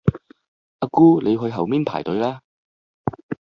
[0.79, 2.41] 阿姑你去後面排隊啦